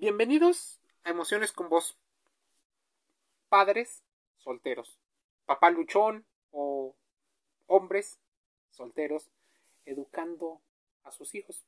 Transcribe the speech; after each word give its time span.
Bienvenidos 0.00 0.80
a 1.04 1.10
Emociones 1.10 1.52
con 1.52 1.68
Vos. 1.68 1.98
Padres 3.50 4.02
solteros, 4.38 4.98
papá 5.44 5.68
luchón 5.68 6.24
o 6.52 6.96
hombres 7.66 8.18
solteros 8.70 9.30
educando 9.84 10.62
a 11.02 11.10
sus 11.10 11.34
hijos. 11.34 11.66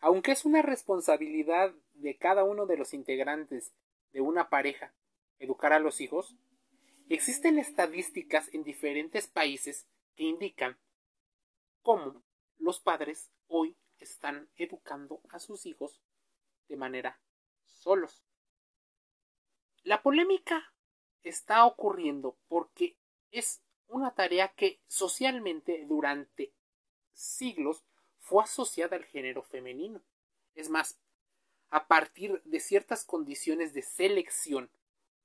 Aunque 0.00 0.32
es 0.32 0.44
una 0.44 0.62
responsabilidad 0.62 1.72
de 1.92 2.16
cada 2.16 2.42
uno 2.42 2.66
de 2.66 2.76
los 2.76 2.92
integrantes 2.92 3.72
de 4.12 4.20
una 4.20 4.48
pareja 4.48 4.92
educar 5.38 5.72
a 5.72 5.78
los 5.78 6.00
hijos, 6.00 6.34
existen 7.08 7.60
estadísticas 7.60 8.52
en 8.52 8.64
diferentes 8.64 9.28
países 9.28 9.86
que 10.16 10.24
indican 10.24 10.76
cómo 11.82 12.24
los 12.58 12.80
padres 12.80 13.30
hoy 13.46 13.76
están 14.00 14.48
educando 14.56 15.20
a 15.28 15.38
sus 15.38 15.66
hijos 15.66 16.00
de 16.68 16.76
manera 16.76 17.20
solos. 17.84 18.24
La 19.82 20.02
polémica 20.02 20.72
está 21.22 21.66
ocurriendo 21.66 22.36
porque 22.48 22.96
es 23.30 23.62
una 23.88 24.14
tarea 24.14 24.48
que 24.54 24.80
socialmente 24.88 25.84
durante 25.86 26.54
siglos 27.12 27.84
fue 28.18 28.42
asociada 28.42 28.96
al 28.96 29.04
género 29.04 29.42
femenino. 29.42 30.02
Es 30.54 30.70
más, 30.70 30.98
a 31.68 31.86
partir 31.86 32.40
de 32.44 32.60
ciertas 32.60 33.04
condiciones 33.04 33.74
de 33.74 33.82
selección, 33.82 34.70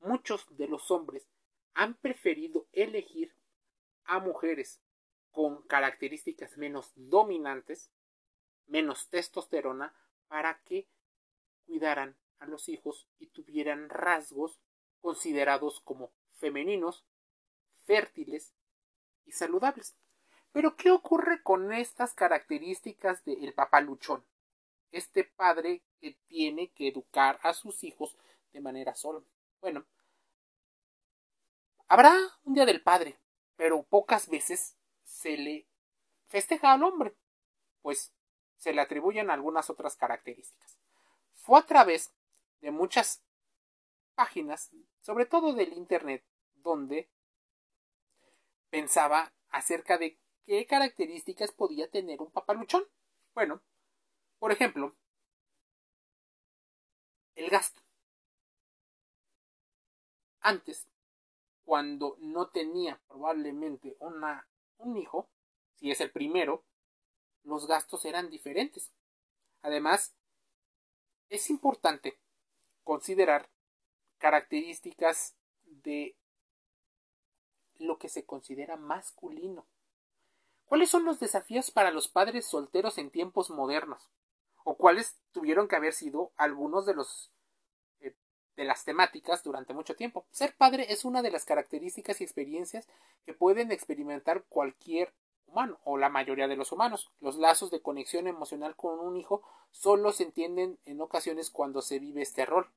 muchos 0.01 0.45
de 0.57 0.67
los 0.67 0.91
hombres 0.91 1.29
han 1.73 1.95
preferido 1.95 2.67
elegir 2.73 3.33
a 4.03 4.19
mujeres 4.19 4.81
con 5.31 5.61
características 5.67 6.57
menos 6.57 6.91
dominantes, 6.95 7.89
menos 8.67 9.09
testosterona, 9.09 9.93
para 10.27 10.61
que 10.63 10.87
cuidaran 11.65 12.17
a 12.39 12.45
los 12.45 12.69
hijos 12.69 13.07
y 13.19 13.27
tuvieran 13.27 13.89
rasgos 13.89 14.59
considerados 15.01 15.81
como 15.81 16.11
femeninos, 16.37 17.05
fértiles 17.85 18.53
y 19.25 19.31
saludables. 19.31 19.95
Pero 20.51 20.75
¿qué 20.75 20.91
ocurre 20.91 21.43
con 21.43 21.71
estas 21.73 22.13
características 22.13 23.23
del 23.25 23.53
papá 23.53 23.81
luchón? 23.81 24.25
Este 24.91 25.23
padre 25.23 25.83
que 25.99 26.17
tiene 26.27 26.71
que 26.71 26.87
educar 26.87 27.39
a 27.43 27.53
sus 27.53 27.83
hijos 27.83 28.17
de 28.51 28.61
manera 28.61 28.95
sola. 28.95 29.21
Bueno, 29.61 29.85
habrá 31.87 32.15
un 32.43 32.55
día 32.55 32.65
del 32.65 32.81
padre, 32.81 33.19
pero 33.55 33.83
pocas 33.83 34.29
veces 34.29 34.77
se 35.03 35.37
le 35.37 35.67
festeja 36.27 36.73
al 36.73 36.83
hombre, 36.83 37.15
pues 37.81 38.13
se 38.57 38.73
le 38.73 38.81
atribuyen 38.81 39.29
algunas 39.29 39.69
otras 39.69 39.95
características. 39.95 40.77
Fue 41.33 41.59
a 41.59 41.65
través 41.65 42.13
de 42.61 42.71
muchas 42.71 43.23
páginas, 44.15 44.71
sobre 45.01 45.25
todo 45.25 45.53
del 45.53 45.73
Internet, 45.73 46.25
donde 46.55 47.09
pensaba 48.69 49.33
acerca 49.49 49.97
de 49.97 50.19
qué 50.45 50.65
características 50.65 51.51
podía 51.51 51.89
tener 51.89 52.21
un 52.21 52.31
papaluchón. 52.31 52.83
Bueno, 53.33 53.61
por 54.39 54.51
ejemplo, 54.51 54.95
el 57.35 57.49
gasto. 57.49 57.81
Antes, 60.41 60.87
cuando 61.63 62.17
no 62.19 62.49
tenía 62.49 63.01
probablemente 63.07 63.95
una, 63.99 64.47
un 64.77 64.97
hijo, 64.97 65.29
si 65.75 65.91
es 65.91 66.01
el 66.01 66.11
primero, 66.11 66.65
los 67.43 67.67
gastos 67.67 68.05
eran 68.05 68.29
diferentes. 68.29 68.91
Además, 69.61 70.15
es 71.29 71.49
importante 71.49 72.19
considerar 72.83 73.49
características 74.17 75.35
de 75.65 76.15
lo 77.77 77.97
que 77.97 78.09
se 78.09 78.25
considera 78.25 78.75
masculino. 78.75 79.65
¿Cuáles 80.65 80.89
son 80.89 81.05
los 81.05 81.19
desafíos 81.19 81.71
para 81.71 81.91
los 81.91 82.07
padres 82.07 82.45
solteros 82.45 82.97
en 82.97 83.09
tiempos 83.09 83.49
modernos? 83.49 84.11
¿O 84.63 84.77
cuáles 84.77 85.17
tuvieron 85.31 85.67
que 85.67 85.75
haber 85.75 85.93
sido 85.93 86.31
algunos 86.35 86.85
de 86.85 86.93
los 86.93 87.31
eh, 88.01 88.15
de 88.55 88.65
las 88.65 88.85
temáticas 88.85 89.43
durante 89.43 89.73
mucho 89.73 89.95
tiempo? 89.95 90.27
Ser 90.29 90.55
padre 90.55 90.87
es 90.89 91.05
una 91.05 91.21
de 91.23 91.31
las 91.31 91.45
características 91.45 92.21
y 92.21 92.23
experiencias 92.23 92.87
que 93.25 93.33
pueden 93.33 93.71
experimentar 93.71 94.43
cualquier 94.47 95.13
humano 95.49 95.79
o 95.83 95.97
la 95.97 96.09
mayoría 96.09 96.47
de 96.47 96.55
los 96.55 96.71
humanos. 96.71 97.11
Los 97.19 97.35
lazos 97.35 97.71
de 97.71 97.81
conexión 97.81 98.27
emocional 98.27 98.75
con 98.75 98.99
un 98.99 99.17
hijo 99.17 99.43
solo 99.71 100.11
se 100.11 100.23
entienden 100.23 100.79
en 100.85 101.01
ocasiones 101.01 101.49
cuando 101.49 101.81
se 101.81 101.99
vive 101.99 102.21
este 102.21 102.45
rol. 102.45 102.71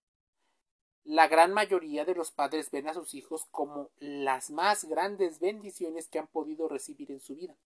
La 1.05 1.27
gran 1.27 1.53
mayoría 1.53 2.05
de 2.05 2.15
los 2.15 2.31
padres 2.31 2.71
ven 2.71 2.89
a 2.89 2.95
sus 2.95 3.15
hijos 3.15 3.47
como 3.51 3.91
las 3.99 4.51
más 4.51 4.85
grandes 4.85 5.41
bendiciones 5.41 6.09
que 6.09 6.19
han 6.19 6.29
podido 6.29 6.69
recibir 6.69 7.11
en 7.11 7.21
su 7.21 7.35
vida. 7.35 7.57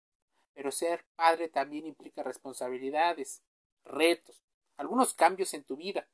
Pero 0.54 0.70
ser 0.70 1.04
padre 1.16 1.48
también 1.48 1.86
implica 1.86 2.22
responsabilidades, 2.22 3.42
retos, 3.84 4.42
algunos 4.78 5.12
cambios 5.12 5.52
en 5.52 5.64
tu 5.64 5.76
vida, 5.76 6.08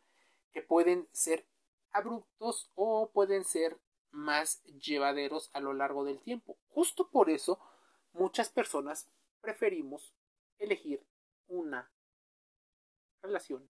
que 0.53 0.62
pueden 0.62 1.09
ser 1.12 1.47
abruptos 1.92 2.70
o 2.74 3.10
pueden 3.12 3.44
ser 3.44 3.78
más 4.10 4.62
llevaderos 4.64 5.50
a 5.53 5.60
lo 5.60 5.72
largo 5.72 6.04
del 6.04 6.20
tiempo. 6.20 6.59
Justo 6.69 7.09
por 7.09 7.30
eso 7.30 7.59
muchas 8.12 8.50
personas 8.50 9.08
preferimos 9.40 10.14
elegir 10.58 11.04
una 11.48 11.90
relación 13.22 13.68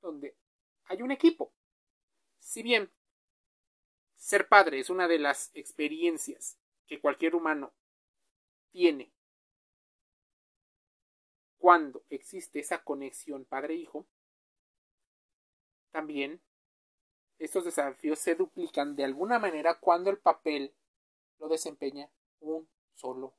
donde 0.00 0.36
hay 0.84 1.02
un 1.02 1.10
equipo. 1.10 1.52
Si 2.38 2.62
bien 2.62 2.92
ser 4.16 4.48
padre 4.48 4.80
es 4.80 4.90
una 4.90 5.08
de 5.08 5.18
las 5.18 5.50
experiencias 5.54 6.58
que 6.86 7.00
cualquier 7.00 7.34
humano 7.34 7.74
tiene 8.70 9.12
cuando 11.58 12.04
existe 12.10 12.60
esa 12.60 12.84
conexión 12.84 13.46
padre-hijo, 13.46 14.06
también 15.90 16.42
estos 17.38 17.64
desafíos 17.64 18.18
se 18.18 18.34
duplican 18.34 18.96
de 18.96 19.04
alguna 19.04 19.38
manera 19.38 19.78
cuando 19.80 20.10
el 20.10 20.18
papel 20.18 20.74
lo 21.38 21.48
desempeña 21.48 22.10
un 22.40 22.68
solo 22.94 23.34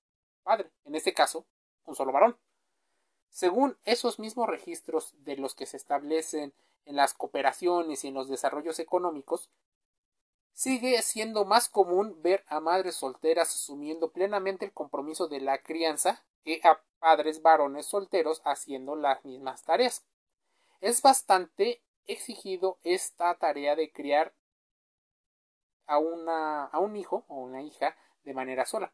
padre, 0.45 0.71
en 0.85 0.95
este 0.95 1.13
caso, 1.13 1.45
un 1.85 1.95
solo 1.95 2.13
varón. 2.13 2.37
Según 3.29 3.77
esos 3.83 4.19
mismos 4.19 4.47
registros 4.47 5.13
de 5.25 5.35
los 5.35 5.55
que 5.55 5.65
se 5.65 5.75
establecen 5.75 6.53
en 6.85 6.95
las 6.95 7.13
cooperaciones 7.13 8.05
y 8.05 8.07
en 8.07 8.13
los 8.13 8.29
desarrollos 8.29 8.79
económicos, 8.79 9.49
sigue 10.53 11.01
siendo 11.01 11.43
más 11.43 11.67
común 11.67 12.21
ver 12.21 12.45
a 12.47 12.61
madres 12.61 12.95
solteras 12.95 13.53
asumiendo 13.53 14.11
plenamente 14.11 14.63
el 14.63 14.71
compromiso 14.71 15.27
de 15.27 15.41
la 15.41 15.57
crianza 15.57 16.23
que 16.45 16.61
a 16.63 16.79
padres 16.99 17.41
varones 17.41 17.87
solteros 17.87 18.41
haciendo 18.45 18.95
las 18.95 19.25
mismas 19.25 19.63
tareas. 19.63 20.05
Es 20.79 21.01
bastante 21.01 21.81
exigido 22.05 22.77
esta 22.83 23.35
tarea 23.35 23.75
de 23.75 23.91
criar 23.91 24.33
a, 25.87 25.95
a 25.95 26.79
un 26.79 26.95
hijo 26.95 27.25
o 27.27 27.35
una 27.41 27.63
hija 27.63 27.97
de 28.23 28.33
manera 28.33 28.65
sola 28.65 28.93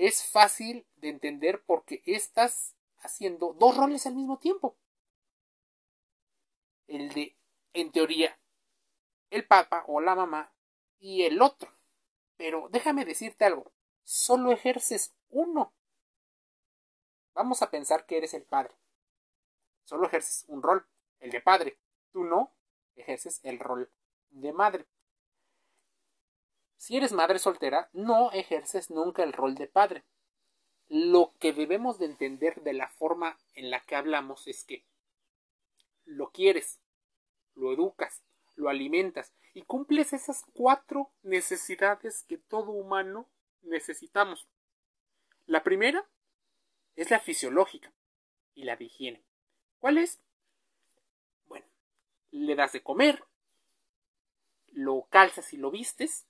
es 0.00 0.24
fácil 0.24 0.86
de 0.96 1.10
entender 1.10 1.62
porque 1.66 2.02
estás 2.06 2.74
haciendo 3.00 3.52
dos 3.52 3.76
roles 3.76 4.06
al 4.06 4.14
mismo 4.14 4.38
tiempo. 4.38 4.78
El 6.86 7.10
de, 7.10 7.36
en 7.74 7.92
teoría, 7.92 8.40
el 9.28 9.46
papá 9.46 9.84
o 9.86 10.00
la 10.00 10.14
mamá 10.14 10.54
y 10.98 11.24
el 11.24 11.42
otro. 11.42 11.70
Pero 12.38 12.68
déjame 12.70 13.04
decirte 13.04 13.44
algo, 13.44 13.72
solo 14.02 14.52
ejerces 14.52 15.14
uno. 15.28 15.74
Vamos 17.34 17.60
a 17.60 17.70
pensar 17.70 18.06
que 18.06 18.16
eres 18.16 18.32
el 18.32 18.44
padre. 18.44 18.74
Solo 19.84 20.06
ejerces 20.06 20.46
un 20.48 20.62
rol, 20.62 20.86
el 21.18 21.30
de 21.30 21.42
padre. 21.42 21.78
Tú 22.10 22.24
no 22.24 22.54
ejerces 22.96 23.40
el 23.42 23.58
rol 23.58 23.92
de 24.30 24.54
madre. 24.54 24.86
Si 26.80 26.96
eres 26.96 27.12
madre 27.12 27.38
soltera, 27.38 27.90
no 27.92 28.32
ejerces 28.32 28.88
nunca 28.88 29.22
el 29.22 29.34
rol 29.34 29.54
de 29.54 29.66
padre. 29.66 30.02
Lo 30.88 31.34
que 31.38 31.52
debemos 31.52 31.98
de 31.98 32.06
entender 32.06 32.62
de 32.62 32.72
la 32.72 32.88
forma 32.88 33.38
en 33.52 33.68
la 33.68 33.84
que 33.84 33.96
hablamos 33.96 34.48
es 34.48 34.64
que 34.64 34.86
lo 36.06 36.30
quieres, 36.30 36.80
lo 37.54 37.70
educas, 37.74 38.22
lo 38.56 38.70
alimentas 38.70 39.34
y 39.52 39.60
cumples 39.60 40.14
esas 40.14 40.46
cuatro 40.54 41.10
necesidades 41.22 42.24
que 42.24 42.38
todo 42.38 42.70
humano 42.70 43.28
necesitamos. 43.60 44.48
La 45.44 45.62
primera 45.62 46.08
es 46.96 47.10
la 47.10 47.20
fisiológica 47.20 47.92
y 48.54 48.64
la 48.64 48.76
de 48.76 48.84
higiene. 48.84 49.22
¿Cuál 49.80 49.98
es? 49.98 50.18
Bueno, 51.46 51.66
le 52.30 52.54
das 52.54 52.72
de 52.72 52.82
comer, 52.82 53.22
lo 54.72 55.06
calzas 55.10 55.52
y 55.52 55.58
lo 55.58 55.70
vistes, 55.70 56.26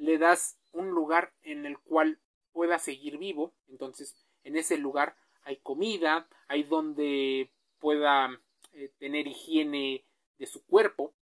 le 0.00 0.16
das 0.16 0.58
un 0.72 0.90
lugar 0.90 1.32
en 1.42 1.66
el 1.66 1.78
cual 1.78 2.18
pueda 2.52 2.78
seguir 2.78 3.18
vivo. 3.18 3.54
Entonces, 3.68 4.16
en 4.44 4.56
ese 4.56 4.78
lugar 4.78 5.14
hay 5.42 5.58
comida, 5.58 6.26
hay 6.48 6.64
donde 6.64 7.52
pueda 7.78 8.40
eh, 8.72 8.92
tener 8.98 9.26
higiene 9.26 10.06
de 10.38 10.46
su 10.46 10.64
cuerpo, 10.66 11.14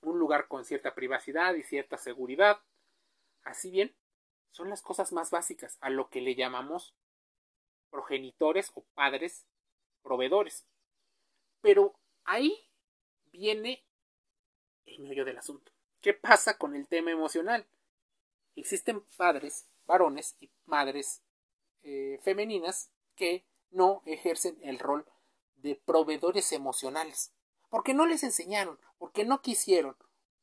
un 0.00 0.18
lugar 0.18 0.48
con 0.48 0.64
cierta 0.64 0.94
privacidad 0.94 1.54
y 1.54 1.62
cierta 1.62 1.98
seguridad. 1.98 2.58
Así 3.42 3.70
bien, 3.70 3.94
son 4.50 4.70
las 4.70 4.80
cosas 4.80 5.12
más 5.12 5.30
básicas 5.30 5.76
a 5.80 5.90
lo 5.90 6.08
que 6.08 6.22
le 6.22 6.34
llamamos 6.34 6.94
progenitores 7.90 8.70
o 8.74 8.84
padres 8.94 9.46
proveedores. 10.02 10.66
Pero 11.60 11.98
ahí 12.24 12.56
viene 13.30 13.84
el 14.86 15.00
meollo 15.00 15.26
del 15.26 15.36
asunto. 15.36 15.70
¿Qué 16.00 16.14
pasa 16.14 16.56
con 16.56 16.76
el 16.76 16.86
tema 16.86 17.10
emocional? 17.10 17.66
Existen 18.54 19.02
padres 19.16 19.66
varones 19.84 20.36
y 20.38 20.50
madres 20.64 21.22
eh, 21.82 22.20
femeninas 22.22 22.90
que 23.16 23.44
no 23.70 24.02
ejercen 24.06 24.56
el 24.62 24.78
rol 24.78 25.04
de 25.56 25.74
proveedores 25.74 26.52
emocionales. 26.52 27.32
Porque 27.68 27.94
no 27.94 28.06
les 28.06 28.22
enseñaron, 28.22 28.78
porque 28.98 29.24
no 29.24 29.42
quisieron, 29.42 29.96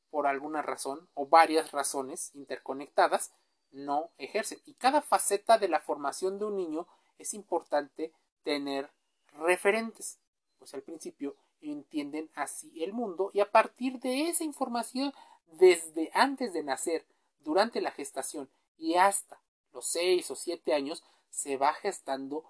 por 0.10 0.28
alguna 0.28 0.62
razón 0.62 1.10
o 1.14 1.26
varias 1.26 1.72
razones 1.72 2.36
interconectadas, 2.36 3.32
no 3.72 4.12
ejercen. 4.18 4.60
Y 4.66 4.74
cada 4.74 5.02
faceta 5.02 5.58
de 5.58 5.70
la 5.70 5.80
formación 5.80 6.38
de 6.38 6.46
un 6.46 6.58
niño 6.58 6.88
es 7.18 7.34
importante 7.34 8.14
tener 8.44 8.92
referentes. 9.32 10.20
Pues 10.60 10.74
al 10.74 10.82
principio 10.82 11.36
entienden 11.62 12.30
así 12.36 12.84
el 12.84 12.94
mundo 12.94 13.32
y 13.34 13.40
a 13.40 13.52
partir 13.52 14.00
de 14.00 14.30
esa 14.30 14.44
información 14.44 15.14
desde 15.46 16.12
antes 16.14 16.54
de 16.54 16.64
nacer, 16.64 17.06
durante 17.40 17.80
la 17.82 17.92
gestación 17.92 18.50
y 18.78 18.96
hasta 18.96 19.40
los 19.72 19.86
seis 19.88 20.30
o 20.32 20.36
siete 20.36 20.74
años 20.74 21.04
se 21.30 21.58
va 21.58 21.74
gestando 21.74 22.44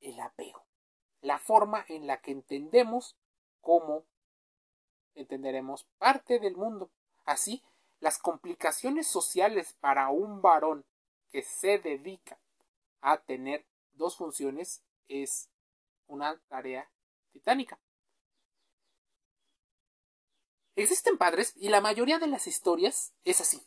el 0.00 0.20
apego, 0.20 0.64
la 1.20 1.38
forma 1.38 1.84
en 1.88 2.06
la 2.06 2.20
que 2.20 2.32
entendemos 2.32 3.16
cómo 3.60 4.04
entenderemos 5.14 5.84
parte 5.98 6.38
del 6.38 6.56
mundo. 6.56 6.90
Así, 7.24 7.62
las 8.00 8.18
complicaciones 8.18 9.06
sociales 9.06 9.74
para 9.80 10.10
un 10.10 10.42
varón 10.42 10.84
que 11.30 11.42
se 11.42 11.78
dedica 11.78 12.38
a 13.00 13.18
tener 13.18 13.64
dos 13.92 14.16
funciones 14.16 14.82
es 15.08 15.48
una 16.06 16.38
tarea 16.48 16.90
titánica. 17.32 17.78
Existen 20.76 21.18
padres 21.18 21.52
y 21.56 21.68
la 21.68 21.80
mayoría 21.80 22.18
de 22.18 22.26
las 22.26 22.46
historias 22.46 23.14
es 23.24 23.40
así. 23.40 23.64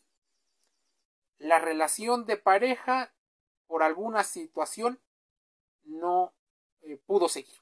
La 1.37 1.59
relación 1.59 2.25
de 2.25 2.37
pareja 2.37 3.13
por 3.67 3.83
alguna 3.83 4.23
situación 4.23 4.99
no 5.83 6.33
eh, 6.81 6.97
pudo 7.05 7.29
seguir. 7.29 7.61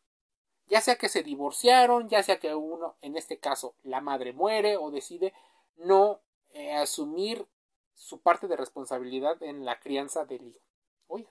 Ya 0.67 0.81
sea 0.81 0.95
que 0.97 1.09
se 1.09 1.21
divorciaron, 1.21 2.09
ya 2.09 2.23
sea 2.23 2.39
que 2.39 2.55
uno, 2.55 2.97
en 3.01 3.15
este 3.15 3.37
caso, 3.37 3.75
la 3.83 4.01
madre 4.01 4.33
muere 4.33 4.77
o 4.77 4.89
decide 4.89 5.33
no 5.75 6.21
eh, 6.49 6.73
asumir 6.73 7.47
su 7.93 8.21
parte 8.21 8.47
de 8.47 8.57
responsabilidad 8.57 9.41
en 9.43 9.63
la 9.63 9.79
crianza 9.79 10.25
del 10.25 10.47
hijo. 10.47 10.59
Oiga, 11.07 11.29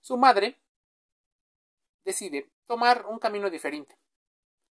su 0.00 0.16
madre 0.16 0.58
decide 2.04 2.50
tomar 2.66 3.06
un 3.06 3.18
camino 3.18 3.50
diferente. 3.50 3.98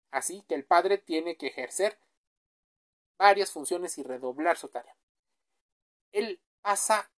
Así 0.09 0.43
que 0.47 0.55
el 0.55 0.65
padre 0.65 0.97
tiene 0.97 1.37
que 1.37 1.47
ejercer 1.47 1.99
varias 3.21 3.51
funciones 3.51 3.99
y 3.99 4.03
redoblar 4.03 4.57
su 4.57 4.67
tarea. 4.67 4.97
Él 6.11 6.41
pasa 6.61 7.11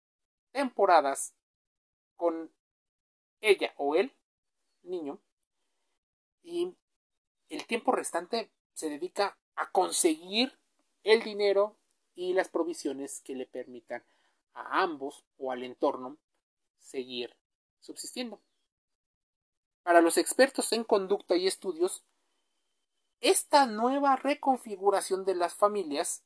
temporadas 0.51 1.33
con 2.17 2.53
ella 3.39 3.73
o 3.77 3.95
él, 3.95 4.13
niño, 4.81 5.21
y 6.41 6.75
el 7.47 7.65
tiempo 7.67 7.93
restante 7.93 8.51
se 8.73 8.89
dedica 8.89 9.37
a 9.55 9.71
conseguir 9.71 10.59
el 11.03 11.23
dinero 11.23 11.77
y 12.15 12.33
las 12.33 12.49
provisiones 12.49 13.21
que 13.21 13.35
le 13.35 13.45
permitan 13.45 14.03
a 14.53 14.83
ambos 14.83 15.23
o 15.37 15.53
al 15.53 15.63
entorno 15.63 16.17
seguir 16.79 17.33
subsistiendo. 17.79 18.41
Para 19.83 20.01
los 20.01 20.17
expertos 20.17 20.73
en 20.73 20.83
conducta 20.83 21.37
y 21.37 21.47
estudios, 21.47 22.03
esta 23.23 23.65
nueva 23.65 24.17
reconfiguración 24.17 25.23
de 25.23 25.33
las 25.33 25.53
familias 25.53 26.23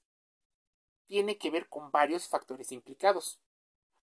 tiene 1.05 1.37
que 1.37 1.51
ver 1.51 1.69
con 1.69 1.91
varios 1.91 2.27
factores 2.27 2.71
implicados. 2.71 3.39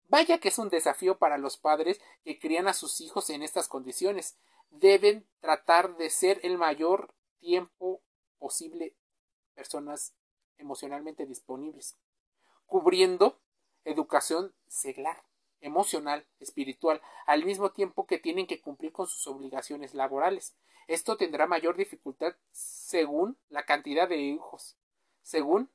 Vaya 0.08 0.38
que 0.38 0.49
es 0.49 0.58
un 0.58 0.69
desafío 0.69 1.19
para 1.19 1.37
los 1.37 1.56
padres 1.56 2.00
que 2.23 2.38
crían 2.38 2.69
a 2.69 2.73
sus 2.73 3.00
hijos 3.00 3.31
en 3.31 3.43
estas 3.43 3.67
condiciones. 3.67 4.38
Deben 4.70 5.26
tratar 5.41 5.96
de 5.96 6.08
ser 6.08 6.38
el 6.44 6.56
mayor 6.56 7.12
tiempo 7.41 8.00
posible 8.38 8.94
personas 9.55 10.14
emocionalmente 10.56 11.26
disponibles, 11.26 11.97
cubriendo 12.64 13.40
educación 13.85 14.55
seglar, 14.69 15.25
emocional, 15.64 16.26
espiritual, 16.40 17.00
al 17.26 17.44
mismo 17.44 17.70
tiempo 17.70 18.06
que 18.06 18.19
tienen 18.19 18.46
que 18.46 18.61
cumplir 18.61 18.93
con 18.93 19.06
sus 19.06 19.26
obligaciones 19.26 19.94
laborales. 19.94 20.55
Esto 20.87 21.16
tendrá 21.16 21.46
mayor 21.46 21.76
dificultad 21.76 22.34
según 22.52 23.38
la 23.49 23.64
cantidad 23.64 24.08
de 24.08 24.19
hijos, 24.19 24.76
según 25.22 25.70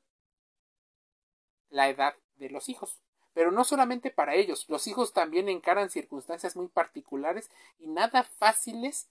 la 1.68 1.88
edad 1.88 2.14
de 2.36 2.50
los 2.50 2.68
hijos. 2.68 3.00
Pero 3.32 3.50
no 3.50 3.64
solamente 3.64 4.10
para 4.10 4.34
ellos, 4.34 4.66
los 4.68 4.86
hijos 4.86 5.12
también 5.12 5.48
encaran 5.48 5.90
circunstancias 5.90 6.56
muy 6.56 6.68
particulares 6.68 7.50
y 7.78 7.88
nada 7.88 8.22
fáciles 8.22 9.08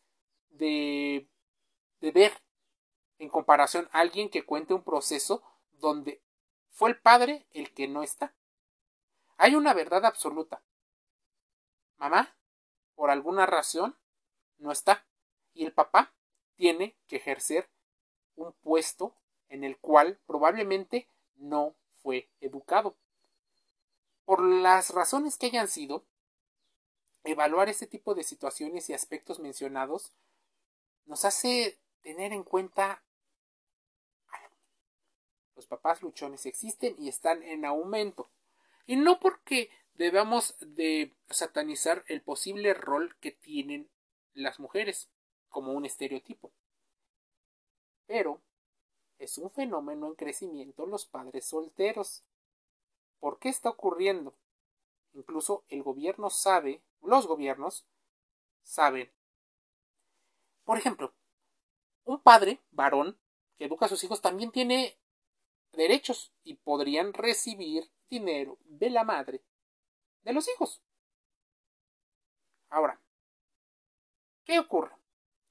de, 0.50 1.28
de 2.00 2.12
ver 2.12 2.32
en 3.18 3.30
comparación 3.30 3.90
a 3.92 4.00
alguien 4.00 4.30
que 4.30 4.46
cuente 4.46 4.74
un 4.74 4.84
proceso 4.84 5.44
donde 5.74 6.22
fue 6.72 6.90
el 6.90 6.98
padre 6.98 7.46
el 7.52 7.74
que 7.74 7.88
no 7.88 8.04
está. 8.04 8.34
Hay 9.38 9.56
una 9.56 9.74
verdad 9.74 10.06
absoluta. 10.06 10.62
Mamá, 12.00 12.36
por 12.96 13.12
alguna 13.12 13.46
razón, 13.46 13.96
no 14.58 14.72
está 14.72 15.06
y 15.54 15.66
el 15.66 15.74
papá 15.74 16.14
tiene 16.56 16.98
que 17.08 17.18
ejercer 17.18 17.70
un 18.36 18.54
puesto 18.54 19.14
en 19.50 19.66
el 19.66 19.78
cual 19.78 20.18
probablemente 20.26 21.10
no 21.36 21.76
fue 22.02 22.30
educado. 22.40 22.96
Por 24.24 24.42
las 24.42 24.92
razones 24.92 25.38
que 25.38 25.48
hayan 25.48 25.68
sido, 25.68 26.06
evaluar 27.26 27.68
este 27.68 27.88
tipo 27.88 28.16
de 28.16 28.24
situaciones 28.24 28.90
y 28.90 28.94
aspectos 28.94 29.40
mencionados 29.40 30.14
nos 31.06 31.26
hace 31.26 31.80
tener 32.02 32.32
en 32.32 32.44
cuenta. 32.44 33.04
Los 35.56 35.68
papás 35.68 36.02
luchones 36.02 36.46
existen 36.46 36.96
y 36.98 37.10
están 37.10 37.44
en 37.44 37.66
aumento. 37.66 38.30
Y 38.86 38.96
no 38.96 39.20
porque 39.20 39.70
debamos 40.00 40.56
de 40.62 41.14
satanizar 41.30 42.06
el 42.08 42.22
posible 42.22 42.74
rol 42.74 43.18
que 43.20 43.32
tienen 43.32 43.90
las 44.34 44.58
mujeres 44.58 45.10
como 45.50 45.74
un 45.74 45.86
estereotipo. 45.86 46.54
Pero 48.08 48.42
es 49.18 49.38
un 49.38 49.52
fenómeno 49.52 50.08
en 50.08 50.16
crecimiento 50.16 50.86
los 50.86 51.06
padres 51.06 51.44
solteros. 51.44 52.24
¿Por 53.20 53.40
qué 53.40 53.50
está 53.50 53.72
ocurriendo? 53.72 54.34
Incluso 55.14 55.66
el 55.68 55.84
gobierno 55.84 56.30
sabe, 56.30 56.82
los 57.02 57.28
gobiernos 57.28 57.86
saben. 58.64 59.12
Por 60.64 60.78
ejemplo, 60.78 61.14
un 62.06 62.22
padre 62.22 62.62
varón 62.72 63.20
que 63.58 63.66
educa 63.66 63.88
a 63.88 63.90
sus 63.90 64.02
hijos 64.06 64.22
también 64.22 64.54
tiene 64.54 64.98
derechos 65.74 66.32
y 66.46 66.54
podrían 66.54 67.12
recibir 67.12 67.92
dinero 68.10 68.58
de 68.64 68.92
la 68.92 69.04
madre 69.04 69.42
de 70.24 70.34
los 70.34 70.48
hijos. 70.50 70.82
Ahora, 72.70 73.00
¿qué 74.44 74.60
ocurre? 74.60 74.96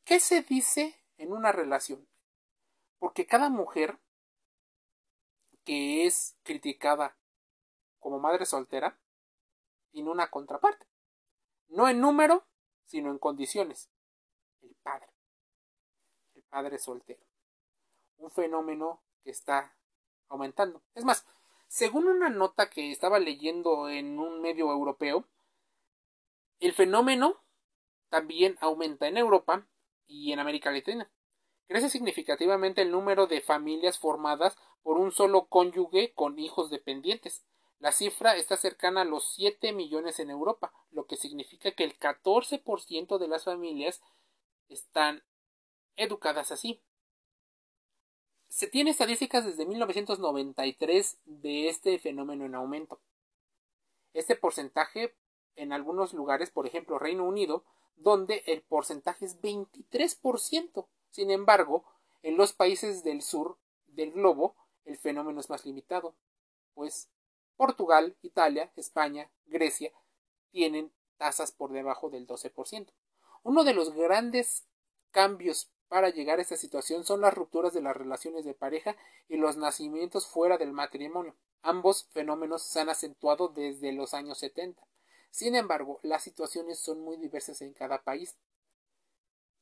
¿Qué 0.05 0.21
se 0.21 0.43
dice 0.43 1.05
en 1.17 1.33
una 1.33 1.53
relación? 1.53 2.09
Porque 2.99 3.27
cada 3.27 3.49
mujer 3.51 3.99
que 5.65 6.07
es 6.07 6.37
criticada 6.45 7.17
como 7.99 8.19
madre 8.19 8.47
soltera 8.47 8.99
tiene 9.91 10.11
una 10.11 10.31
contraparte. 10.31 10.87
No 11.69 11.89
en 11.89 12.01
número, 12.01 12.47
sino 12.87 13.11
en 13.11 13.19
condiciones. 13.19 13.91
El 14.63 14.75
padre. 14.77 15.09
El 16.35 16.43
padre 16.45 16.79
soltero. 16.79 17.23
Un 18.17 18.31
fenómeno 18.31 19.03
que 19.23 19.31
está 19.31 19.77
aumentando. 20.29 20.83
Es 20.95 21.05
más, 21.05 21.27
según 21.69 22.09
una 22.09 22.31
nota 22.31 22.71
que 22.71 22.91
estaba 22.91 23.19
leyendo 23.19 23.89
en 23.89 24.19
un 24.19 24.41
medio 24.41 24.73
europeo, 24.73 25.29
el 26.61 26.73
fenómeno 26.73 27.45
también 28.09 28.57
aumenta 28.61 29.07
en 29.07 29.19
Europa 29.19 29.69
y 30.07 30.33
en 30.33 30.41
América 30.41 30.71
Latina. 30.71 31.11
Crece 31.69 31.91
significativamente 31.91 32.81
el 32.81 32.91
número 32.91 33.27
de 33.27 33.43
familias 33.43 33.99
formadas 33.99 34.57
por 34.83 34.97
un 34.97 35.13
solo 35.13 35.47
cónyuge 35.47 36.15
con 36.15 36.39
hijos 36.39 36.71
dependientes. 36.71 37.45
La 37.79 37.93
cifra 37.93 38.35
está 38.37 38.57
cercana 38.57 39.03
a 39.03 39.05
los 39.05 39.35
7 39.35 39.73
millones 39.73 40.19
en 40.19 40.31
Europa, 40.31 40.73
lo 40.91 41.07
que 41.07 41.17
significa 41.17 41.73
que 41.73 41.85
el 41.85 41.99
14% 41.99 43.19
de 43.19 43.29
las 43.29 43.45
familias 43.45 44.03
están 44.69 45.23
educadas 45.97 46.51
así. 46.51 46.83
Se 48.49 48.67
tiene 48.67 48.91
estadísticas 48.91 49.45
desde 49.45 49.67
1993 49.67 51.19
de 51.25 51.69
este 51.69 51.99
fenómeno 51.99 52.47
en 52.47 52.55
aumento. 52.55 53.01
Este 54.15 54.37
porcentaje 54.37 55.15
en 55.55 55.73
algunos 55.73 56.15
lugares, 56.15 56.51
por 56.51 56.67
ejemplo 56.67 56.99
Reino 56.99 57.25
Unido, 57.25 57.65
donde 57.97 58.43
el 58.47 58.63
porcentaje 58.63 59.27
es 59.27 59.41
23%. 59.41 60.87
Sin 61.11 61.31
embargo, 61.31 61.85
en 62.23 62.37
los 62.37 62.53
países 62.53 63.05
del 63.05 63.23
sur 63.23 63.59
del 63.87 64.13
globo, 64.13 64.57
el 64.85 64.97
fenómeno 64.97 65.41
es 65.41 65.51
más 65.51 65.67
limitado, 65.67 66.15
pues 66.75 67.11
Portugal, 67.57 68.17
Italia, 68.23 68.73
España, 68.77 69.31
Grecia 69.47 69.93
tienen 70.51 70.93
tasas 71.17 71.53
por 71.53 71.73
debajo 71.73 72.09
del 72.09 72.27
12%. 72.27 72.93
Uno 73.43 73.65
de 73.65 73.75
los 73.75 73.93
grandes 73.93 74.67
cambios 75.11 75.71
para 75.89 76.11
llegar 76.11 76.39
a 76.39 76.43
esta 76.43 76.57
situación 76.57 77.05
son 77.05 77.23
las 77.23 77.35
rupturas 77.35 77.73
de 77.73 77.81
las 77.81 77.97
relaciones 77.97 78.45
de 78.45 78.55
pareja 78.55 78.97
y 79.29 79.37
los 79.37 79.57
nacimientos 79.57 80.27
fuera 80.27 80.59
del 80.59 80.73
matrimonio. 80.73 81.35
Ambos 81.63 82.09
fenómenos 82.13 82.63
se 82.63 82.81
han 82.81 82.91
acentuado 82.91 83.49
desde 83.49 83.93
los 83.93 84.15
años 84.15 84.39
70. 84.39 84.83
Sin 85.31 85.55
embargo, 85.55 85.99
las 86.03 86.23
situaciones 86.23 86.79
son 86.79 87.01
muy 87.01 87.17
diversas 87.17 87.63
en 87.63 87.73
cada 87.73 88.03
país. 88.03 88.37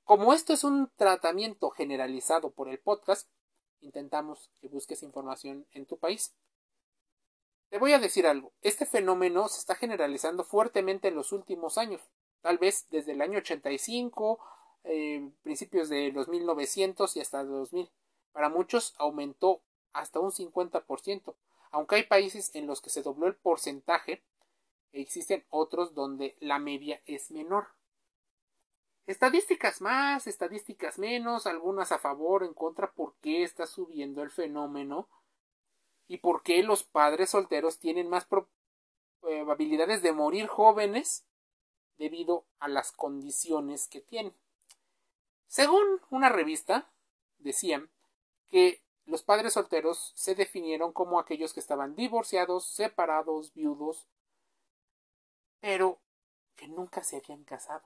Como 0.05 0.33
esto 0.33 0.53
es 0.53 0.65
un 0.65 0.91
tratamiento 0.97 1.71
generalizado 1.71 2.51
por 2.51 2.69
el 2.69 2.79
podcast, 2.79 3.29
intentamos 3.81 4.51
que 4.61 4.69
busques 4.69 5.03
información 5.03 5.67
en 5.73 5.87
tu 5.87 5.99
país. 5.99 6.35
Te 7.69 7.79
voy 7.79 7.93
a 7.93 7.99
decir 7.99 8.27
algo, 8.27 8.53
este 8.63 8.87
fenómeno 8.87 9.49
se 9.49 9.59
está 9.59 9.75
generalizando 9.75 10.45
fuertemente 10.45 11.09
en 11.09 11.17
los 11.17 11.33
últimos 11.33 11.79
años, 11.79 12.01
tal 12.41 12.59
vez 12.59 12.87
desde 12.91 13.13
el 13.13 13.21
año 13.21 13.39
85, 13.39 14.39
eh, 14.89 15.31
principios 15.43 15.89
de 15.89 16.13
los 16.13 16.29
1900 16.29 17.17
y 17.17 17.21
hasta 17.21 17.45
2000. 17.45 17.91
Para 18.33 18.49
muchos 18.49 18.95
aumentó 18.99 19.61
hasta 19.93 20.21
un 20.21 20.31
50%, 20.31 21.35
aunque 21.71 21.97
hay 21.97 22.03
países 22.05 22.55
en 22.55 22.67
los 22.67 22.81
que 22.81 22.91
se 22.91 23.03
dobló 23.03 23.27
el 23.27 23.35
porcentaje, 23.35 24.23
existen 24.93 25.45
otros 25.51 25.95
donde 25.95 26.37
la 26.41 26.59
media 26.59 27.03
es 27.07 27.31
menor. 27.31 27.69
Estadísticas 29.07 29.81
más, 29.81 30.27
estadísticas 30.27 30.99
menos, 30.99 31.47
algunas 31.47 31.93
a 31.93 31.99
favor, 31.99 32.45
en 32.45 32.55
contra, 32.55 32.93
por 32.93 33.15
qué 33.23 33.43
está 33.43 33.67
subiendo 33.67 34.23
el 34.23 34.31
fenómeno 34.31 35.09
y 36.09 36.19
por 36.19 36.43
qué 36.43 36.63
los 36.63 36.83
padres 36.83 37.31
solteros 37.31 37.79
tienen 37.79 38.09
más 38.09 38.27
probabilidades 39.21 40.03
de 40.03 40.13
morir 40.13 40.47
jóvenes 40.47 41.25
debido 41.99 42.45
a 42.59 42.69
las 42.69 42.93
condiciones 42.93 43.89
que 43.89 44.01
tienen. 44.01 44.35
Según 45.47 46.01
una 46.11 46.29
revista, 46.29 46.91
decían 47.39 47.91
que 48.49 48.83
los 49.05 49.23
padres 49.23 49.53
solteros 49.53 50.13
se 50.17 50.35
definieron 50.35 50.93
como 50.93 51.19
aquellos 51.19 51.53
que 51.55 51.61
estaban 51.61 51.95
divorciados, 51.95 52.67
separados, 52.67 53.55
viudos, 53.55 54.09
pero 55.61 55.99
que 56.57 56.69
nunca 56.69 57.03
se 57.03 57.17
habían 57.17 57.45
casado. 57.45 57.85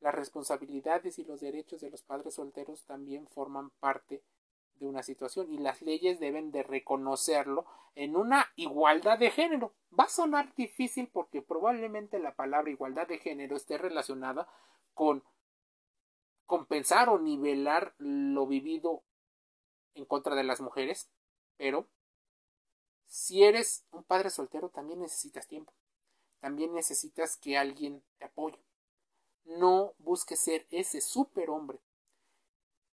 Las 0.00 0.14
responsabilidades 0.14 1.18
y 1.18 1.24
los 1.24 1.40
derechos 1.40 1.80
de 1.80 1.90
los 1.90 2.02
padres 2.02 2.34
solteros 2.34 2.84
también 2.84 3.26
forman 3.26 3.70
parte 3.70 4.22
de 4.76 4.86
una 4.86 5.02
situación 5.02 5.52
y 5.52 5.58
las 5.58 5.82
leyes 5.82 6.20
deben 6.20 6.52
de 6.52 6.62
reconocerlo 6.62 7.66
en 7.96 8.16
una 8.16 8.46
igualdad 8.54 9.18
de 9.18 9.30
género. 9.30 9.74
Va 9.98 10.04
a 10.04 10.08
sonar 10.08 10.54
difícil 10.54 11.08
porque 11.08 11.42
probablemente 11.42 12.20
la 12.20 12.34
palabra 12.34 12.70
igualdad 12.70 13.08
de 13.08 13.18
género 13.18 13.56
esté 13.56 13.76
relacionada 13.76 14.48
con 14.98 15.22
compensar 16.44 17.08
o 17.08 17.20
nivelar 17.20 17.94
lo 17.98 18.48
vivido 18.48 19.04
en 19.94 20.04
contra 20.06 20.34
de 20.34 20.42
las 20.42 20.60
mujeres, 20.60 21.08
pero 21.56 21.88
si 23.06 23.44
eres 23.44 23.86
un 23.92 24.02
padre 24.02 24.28
soltero 24.28 24.70
también 24.70 24.98
necesitas 24.98 25.46
tiempo, 25.46 25.72
también 26.40 26.74
necesitas 26.74 27.36
que 27.36 27.56
alguien 27.56 28.02
te 28.18 28.24
apoye. 28.24 28.60
No 29.44 29.94
busques 29.98 30.40
ser 30.40 30.66
ese 30.70 31.00
superhombre 31.00 31.78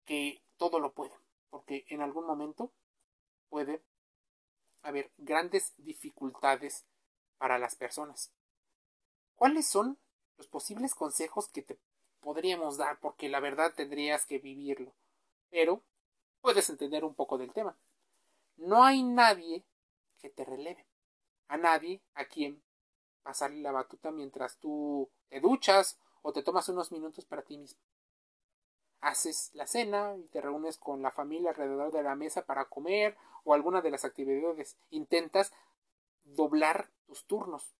que 0.06 0.44
todo 0.58 0.80
lo 0.80 0.94
puede, 0.94 1.16
porque 1.50 1.86
en 1.88 2.04
algún 2.04 2.28
momento 2.28 2.72
puede 3.50 3.84
haber 4.84 5.12
grandes 5.18 5.74
dificultades 5.78 6.86
para 7.40 7.58
las 7.58 7.76
personas. 7.76 8.32
¿Cuáles 9.34 9.68
son 9.68 9.98
los 10.38 10.48
posibles 10.48 10.94
consejos 10.94 11.48
que 11.48 11.64
te 11.64 11.80
podríamos 12.26 12.78
dar? 12.78 13.00
Porque 13.00 13.30
la 13.30 13.40
verdad 13.40 13.72
tendrías 13.76 14.26
que 14.26 14.40
vivirlo. 14.40 14.92
Pero 15.52 15.84
puedes 16.42 16.68
entender 16.72 17.06
un 17.06 17.14
poco 17.14 17.38
del 17.38 17.54
tema. 17.54 17.78
No 18.58 18.84
hay 18.84 19.04
nadie 19.04 19.64
que 20.18 20.30
te 20.32 20.44
releve. 20.44 20.88
A 21.48 21.58
nadie 21.58 22.02
a 22.16 22.26
quien 22.26 22.64
pasarle 23.22 23.62
la 23.62 23.72
batuta 23.72 24.10
mientras 24.12 24.58
tú 24.58 25.08
te 25.30 25.40
duchas 25.40 26.00
o 26.24 26.34
te 26.34 26.42
tomas 26.42 26.68
unos 26.68 26.92
minutos 26.92 27.26
para 27.26 27.44
ti 27.44 27.60
mismo. 27.60 27.80
Haces 29.02 29.52
la 29.54 29.68
cena 29.68 30.18
y 30.18 30.24
te 30.30 30.42
reúnes 30.42 30.78
con 30.78 31.04
la 31.04 31.12
familia 31.12 31.52
alrededor 31.52 31.92
de 31.92 32.02
la 32.02 32.16
mesa 32.16 32.44
para 32.48 32.66
comer 32.66 33.16
o 33.44 33.54
alguna 33.54 33.82
de 33.82 33.92
las 33.92 34.04
actividades. 34.04 34.78
Intentas 34.90 35.54
doblar 36.24 36.90
tus 37.06 37.28
turnos. 37.28 37.76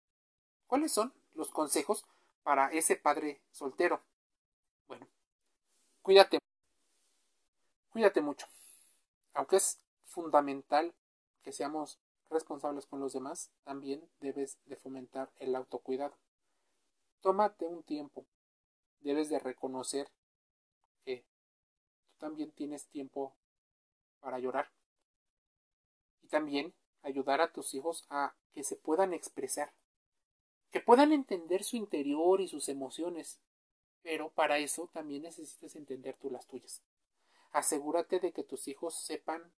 ¿Cuáles 0.68 0.92
son 0.92 1.12
los 1.34 1.50
consejos 1.50 2.06
para 2.44 2.70
ese 2.70 2.94
padre 2.94 3.42
soltero? 3.50 4.04
Cuídate. 6.06 6.38
Cuídate 7.90 8.20
mucho. 8.20 8.46
Aunque 9.34 9.56
es 9.56 9.80
fundamental 10.04 10.94
que 11.42 11.50
seamos 11.50 11.98
responsables 12.30 12.86
con 12.86 13.00
los 13.00 13.12
demás, 13.12 13.50
también 13.64 14.08
debes 14.20 14.56
de 14.66 14.76
fomentar 14.76 15.32
el 15.40 15.56
autocuidado. 15.56 16.16
Tómate 17.22 17.66
un 17.66 17.82
tiempo 17.82 18.24
debes 19.00 19.30
de 19.30 19.40
reconocer 19.40 20.08
que 21.04 21.24
tú 22.06 22.14
también 22.18 22.52
tienes 22.52 22.86
tiempo 22.86 23.34
para 24.20 24.38
llorar. 24.38 24.70
Y 26.22 26.28
también 26.28 26.72
ayudar 27.02 27.40
a 27.40 27.50
tus 27.50 27.74
hijos 27.74 28.06
a 28.10 28.36
que 28.52 28.62
se 28.62 28.76
puedan 28.76 29.12
expresar, 29.12 29.74
que 30.70 30.78
puedan 30.78 31.10
entender 31.10 31.64
su 31.64 31.76
interior 31.76 32.40
y 32.40 32.46
sus 32.46 32.68
emociones. 32.68 33.40
Pero 34.06 34.30
para 34.30 34.58
eso 34.58 34.88
también 34.92 35.22
necesitas 35.22 35.74
entender 35.74 36.16
tú 36.16 36.30
las 36.30 36.46
tuyas. 36.46 36.80
Asegúrate 37.50 38.20
de 38.20 38.30
que 38.30 38.44
tus 38.44 38.68
hijos 38.68 38.94
sepan 38.94 39.52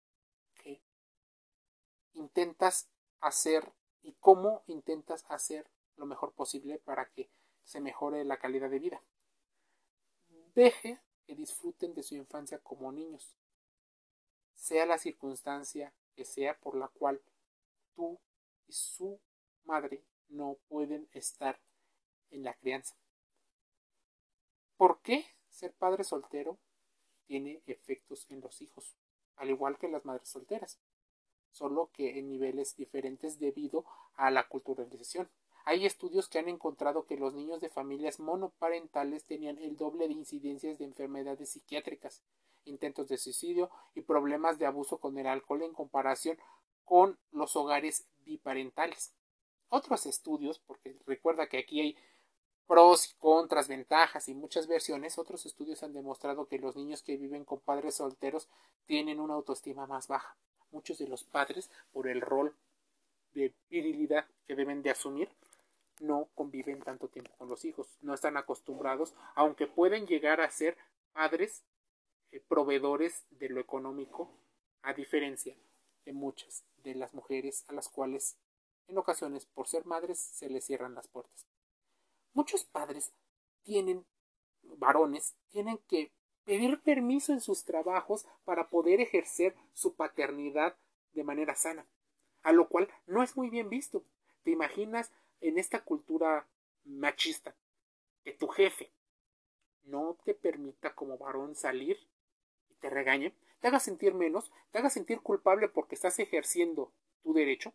que 0.56 0.82
intentas 2.14 2.88
hacer 3.20 3.74
y 4.04 4.14
cómo 4.22 4.64
intentas 4.68 5.26
hacer 5.28 5.70
lo 5.98 6.06
mejor 6.06 6.32
posible 6.32 6.80
para 6.80 7.10
que 7.10 7.30
se 7.66 7.82
mejore 7.82 8.24
la 8.24 8.38
calidad 8.38 8.70
de 8.70 8.80
vida. 8.80 9.02
Deje 10.56 11.02
que 11.26 11.36
disfruten 11.36 11.94
de 11.94 12.04
su 12.04 12.16
infancia 12.16 12.58
como 12.60 12.90
niños, 12.94 13.36
sea 14.56 14.86
la 14.86 14.98
circunstancia 14.98 15.94
que 16.16 16.24
sea 16.24 16.58
por 16.58 16.78
la 16.78 16.88
cual 16.88 17.22
tú 17.98 18.18
y 18.66 18.72
su 18.72 19.20
madre 19.66 20.06
no 20.30 20.58
pueden 20.70 21.10
estar 21.12 21.60
en 22.32 22.46
la 22.46 22.54
crianza. 22.54 22.96
¿Por 24.78 25.02
qué 25.02 25.26
ser 25.50 25.74
padre 25.74 26.04
soltero 26.04 26.60
tiene 27.26 27.62
efectos 27.66 28.28
en 28.30 28.42
los 28.42 28.62
hijos? 28.62 28.96
Al 29.36 29.50
igual 29.50 29.78
que 29.80 29.88
las 29.88 30.06
madres 30.06 30.30
solteras, 30.30 30.80
solo 31.52 31.90
que 31.92 32.20
en 32.20 32.30
niveles 32.30 32.76
diferentes 32.76 33.40
debido 33.40 33.86
a 34.16 34.30
la 34.30 34.48
culturalización. 34.48 35.30
Hay 35.66 35.86
estudios 35.86 36.30
que 36.30 36.40
han 36.40 36.48
encontrado 36.48 37.06
que 37.06 37.18
los 37.18 37.34
niños 37.34 37.60
de 37.60 37.70
familias 37.70 38.20
monoparentales 38.20 39.26
tenían 39.26 39.58
el 39.58 39.76
doble 39.76 40.08
de 40.08 40.14
incidencias 40.14 40.78
de 40.78 40.86
enfermedades 40.86 41.50
psiquiátricas, 41.50 42.22
intentos 42.64 43.08
de 43.08 43.18
suicidio 43.18 43.70
y 43.96 44.02
problemas 44.02 44.60
de 44.60 44.68
abuso 44.68 45.00
con 45.00 45.18
el 45.18 45.28
alcohol 45.28 45.64
en 45.64 45.74
comparación 45.74 46.38
con 46.86 47.18
los 47.32 47.56
hogares 47.56 48.08
biparentales. 48.20 49.14
Otros 49.70 50.06
estudios, 50.06 50.60
porque 50.60 50.96
recuerda 51.06 51.48
que 51.48 51.58
aquí 51.58 51.82
hay 51.82 51.98
pros 52.68 53.12
y 53.12 53.14
contras, 53.16 53.68
ventajas 53.68 54.28
y 54.28 54.34
muchas 54.34 54.68
versiones, 54.68 55.18
otros 55.18 55.46
estudios 55.46 55.82
han 55.84 55.94
demostrado 55.94 56.48
que 56.48 56.60
los 56.60 56.76
niños 56.76 57.02
que 57.02 57.18
viven 57.18 57.46
con 57.46 57.60
padres 57.60 57.96
solteros 57.96 58.50
tienen 58.86 59.20
una 59.20 59.36
autoestima 59.36 59.88
más 59.88 60.08
baja. 60.08 60.36
Muchos 60.72 60.98
de 60.98 61.08
los 61.08 61.24
padres, 61.24 61.72
por 61.94 62.08
el 62.08 62.22
rol 62.22 62.54
de 63.34 63.54
virilidad 63.70 64.28
que 64.46 64.56
deben 64.56 64.84
de 64.84 64.90
asumir, 64.90 65.30
no 66.02 66.28
conviven 66.36 66.82
tanto 66.82 67.08
tiempo 67.08 67.32
con 67.38 67.50
los 67.50 67.66
hijos, 67.66 67.98
no 68.02 68.14
están 68.14 68.38
acostumbrados, 68.38 69.16
aunque 69.34 69.66
pueden 69.66 70.06
llegar 70.06 70.42
a 70.42 70.52
ser 70.52 70.78
padres 71.14 71.64
eh, 72.32 72.42
proveedores 72.48 73.26
de 73.32 73.50
lo 73.50 73.62
económico, 73.62 74.30
a 74.84 74.94
diferencia 74.94 75.56
de 76.06 76.14
muchas 76.14 76.64
de 76.84 76.96
las 76.96 77.14
mujeres 77.14 77.66
a 77.68 77.74
las 77.74 77.90
cuales 77.90 78.38
en 78.88 78.98
ocasiones 78.98 79.46
por 79.46 79.68
ser 79.68 79.86
madres 79.86 80.20
se 80.20 80.50
les 80.50 80.66
cierran 80.66 80.96
las 80.96 81.08
puertas. 81.08 81.46
Muchos 82.38 82.66
padres 82.66 83.12
tienen, 83.64 84.06
varones, 84.62 85.36
tienen 85.50 85.80
que 85.88 86.12
pedir 86.44 86.80
permiso 86.84 87.34
en 87.34 87.42
sus 87.42 87.66
trabajos 87.66 88.28
para 88.46 88.70
poder 88.70 89.02
ejercer 89.02 89.56
su 89.74 89.96
paternidad 89.96 90.78
de 91.14 91.24
manera 91.24 91.56
sana, 91.56 91.88
a 92.44 92.52
lo 92.52 92.70
cual 92.70 92.90
no 93.08 93.24
es 93.24 93.36
muy 93.36 93.50
bien 93.50 93.72
visto. 93.72 94.04
¿Te 94.44 94.52
imaginas 94.52 95.12
en 95.42 95.58
esta 95.58 95.84
cultura 95.84 96.48
machista 96.86 97.56
que 98.24 98.34
tu 98.34 98.48
jefe 98.50 98.92
no 99.86 100.16
te 100.24 100.36
permita 100.36 100.94
como 100.94 101.18
varón 101.18 101.56
salir 101.56 101.98
y 102.70 102.76
te 102.76 102.92
regañe, 102.92 103.34
te 103.62 103.68
haga 103.68 103.80
sentir 103.80 104.14
menos, 104.14 104.52
te 104.70 104.78
haga 104.78 104.92
sentir 104.92 105.22
culpable 105.22 105.70
porque 105.70 105.96
estás 105.96 106.20
ejerciendo 106.20 106.92
tu 107.24 107.34
derecho? 107.34 107.74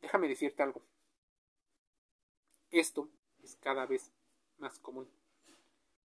Déjame 0.00 0.28
decirte 0.28 0.62
algo. 0.62 0.80
Esto 2.72 3.10
es 3.42 3.56
cada 3.56 3.84
vez 3.84 4.10
más 4.56 4.78
común. 4.78 5.06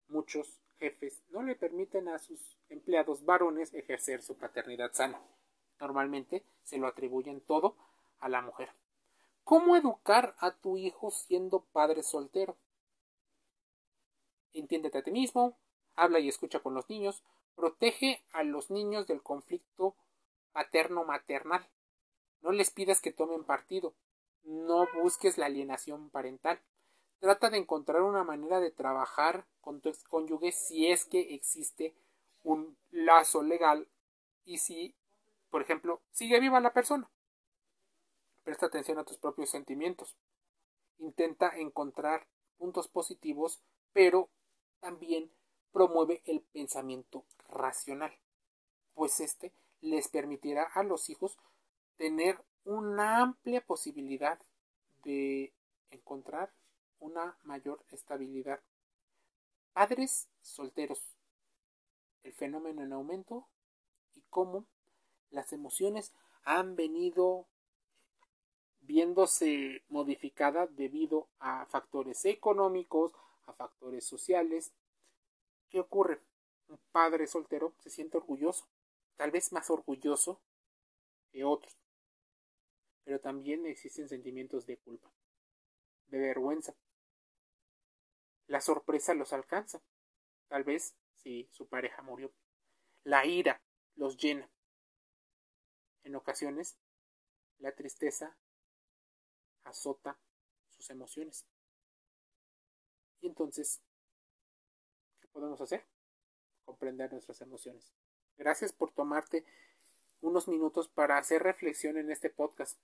Muchos 0.08 0.60
jefes 0.78 1.22
no 1.30 1.42
le 1.42 1.56
permiten 1.56 2.06
a 2.08 2.18
sus 2.18 2.58
empleados 2.68 3.24
varones 3.24 3.72
ejercer 3.72 4.20
su 4.20 4.36
paternidad 4.36 4.92
sana. 4.92 5.22
Normalmente 5.80 6.44
se 6.62 6.76
lo 6.76 6.86
atribuyen 6.86 7.40
todo 7.40 7.76
a 8.18 8.28
la 8.28 8.42
mujer. 8.42 8.68
¿Cómo 9.42 9.74
educar 9.74 10.36
a 10.38 10.54
tu 10.54 10.76
hijo 10.76 11.10
siendo 11.10 11.64
padre 11.72 12.02
soltero? 12.02 12.58
Entiéndete 14.52 14.98
a 14.98 15.02
ti 15.02 15.12
mismo, 15.12 15.56
habla 15.96 16.18
y 16.20 16.28
escucha 16.28 16.60
con 16.60 16.74
los 16.74 16.90
niños, 16.90 17.24
protege 17.54 18.22
a 18.32 18.42
los 18.42 18.70
niños 18.70 19.06
del 19.06 19.22
conflicto 19.22 19.96
paterno-maternal. 20.52 21.66
No 22.42 22.52
les 22.52 22.70
pidas 22.70 23.00
que 23.00 23.12
tomen 23.12 23.44
partido, 23.44 23.94
no 24.44 24.86
busques 24.94 25.38
la 25.38 25.46
alienación 25.46 26.10
parental. 26.10 26.60
Trata 27.18 27.50
de 27.50 27.58
encontrar 27.58 28.02
una 28.02 28.24
manera 28.24 28.60
de 28.60 28.70
trabajar 28.70 29.46
con 29.60 29.80
tu 29.80 29.92
cónyuge 30.08 30.52
si 30.52 30.86
es 30.86 31.04
que 31.04 31.34
existe 31.34 31.94
un 32.42 32.78
lazo 32.90 33.42
legal 33.42 33.88
y 34.44 34.58
si, 34.58 34.94
por 35.50 35.62
ejemplo, 35.62 36.00
sigue 36.10 36.40
viva 36.40 36.60
la 36.60 36.72
persona. 36.72 37.10
Presta 38.42 38.66
atención 38.66 38.98
a 38.98 39.04
tus 39.04 39.18
propios 39.18 39.50
sentimientos. 39.50 40.16
Intenta 40.98 41.50
encontrar 41.56 42.26
puntos 42.56 42.88
positivos, 42.88 43.62
pero 43.92 44.30
también 44.80 45.30
promueve 45.72 46.22
el 46.24 46.40
pensamiento 46.40 47.24
racional, 47.48 48.18
pues 48.94 49.20
este 49.20 49.52
les 49.80 50.08
permitirá 50.08 50.64
a 50.64 50.82
los 50.82 51.08
hijos 51.08 51.38
tener 52.00 52.42
una 52.64 53.18
amplia 53.18 53.60
posibilidad 53.60 54.38
de 55.04 55.52
encontrar 55.90 56.50
una 56.98 57.36
mayor 57.42 57.84
estabilidad. 57.90 58.58
Padres 59.74 60.26
solteros. 60.40 61.02
El 62.22 62.32
fenómeno 62.32 62.82
en 62.82 62.94
aumento 62.94 63.46
y 64.14 64.22
cómo 64.30 64.64
las 65.30 65.52
emociones 65.52 66.14
han 66.42 66.74
venido 66.74 67.46
viéndose 68.80 69.82
modificada 69.90 70.66
debido 70.68 71.28
a 71.38 71.66
factores 71.66 72.24
económicos, 72.24 73.12
a 73.44 73.52
factores 73.52 74.06
sociales. 74.06 74.72
¿Qué 75.68 75.80
ocurre? 75.80 76.22
Un 76.70 76.78
padre 76.92 77.26
soltero 77.26 77.74
se 77.80 77.90
siente 77.90 78.16
orgulloso, 78.16 78.64
tal 79.18 79.30
vez 79.30 79.52
más 79.52 79.68
orgulloso 79.68 80.40
que 81.30 81.44
otros, 81.44 81.79
pero 83.10 83.20
también 83.20 83.66
existen 83.66 84.08
sentimientos 84.08 84.66
de 84.66 84.76
culpa, 84.76 85.12
de 86.06 86.18
vergüenza. 86.20 86.76
La 88.46 88.60
sorpresa 88.60 89.14
los 89.14 89.32
alcanza, 89.32 89.82
tal 90.46 90.62
vez 90.62 90.94
si 91.16 91.48
su 91.50 91.66
pareja 91.66 92.02
murió. 92.02 92.32
La 93.02 93.26
ira 93.26 93.60
los 93.96 94.16
llena. 94.16 94.48
En 96.04 96.14
ocasiones, 96.14 96.78
la 97.58 97.74
tristeza 97.74 98.38
azota 99.64 100.16
sus 100.68 100.88
emociones. 100.90 101.44
Y 103.22 103.26
entonces, 103.26 103.82
¿qué 105.20 105.26
podemos 105.26 105.60
hacer? 105.60 105.84
Comprender 106.64 107.10
nuestras 107.10 107.40
emociones. 107.40 107.92
Gracias 108.36 108.72
por 108.72 108.92
tomarte 108.92 109.44
unos 110.20 110.46
minutos 110.46 110.86
para 110.86 111.18
hacer 111.18 111.42
reflexión 111.42 111.96
en 111.98 112.12
este 112.12 112.30
podcast. 112.30 112.78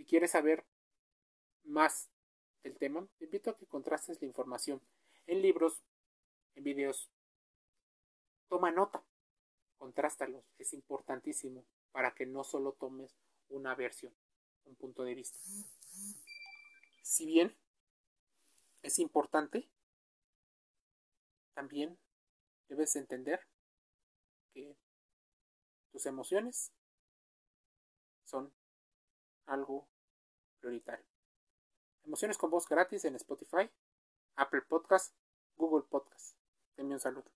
Si 0.00 0.06
quieres 0.06 0.30
saber 0.30 0.64
más 1.62 2.08
del 2.62 2.78
tema, 2.78 3.06
te 3.18 3.26
invito 3.26 3.50
a 3.50 3.58
que 3.58 3.66
contrastes 3.66 4.18
la 4.22 4.28
información 4.28 4.80
en 5.26 5.42
libros, 5.42 5.84
en 6.54 6.64
videos. 6.64 7.10
Toma 8.48 8.70
nota, 8.70 9.04
contrástalos, 9.76 10.42
es 10.56 10.72
importantísimo 10.72 11.66
para 11.92 12.14
que 12.14 12.24
no 12.24 12.44
solo 12.44 12.72
tomes 12.72 13.14
una 13.50 13.74
versión 13.74 14.16
un 14.64 14.74
punto 14.74 15.04
de 15.04 15.16
vista. 15.16 15.38
Si 17.02 17.26
bien 17.26 17.54
es 18.80 18.98
importante, 18.98 19.70
también 21.52 21.98
debes 22.70 22.96
entender 22.96 23.46
que 24.54 24.78
tus 25.92 26.06
emociones 26.06 26.72
son 28.24 28.50
algo 29.44 29.89
prioritario. 30.60 31.04
Emociones 32.04 32.38
con 32.38 32.50
voz 32.50 32.68
gratis 32.68 33.04
en 33.04 33.16
Spotify, 33.16 33.70
Apple 34.36 34.62
Podcast, 34.62 35.14
Google 35.56 35.86
Podcast. 35.88 36.36
Denme 36.76 36.94
un 36.94 37.00
saludo. 37.00 37.30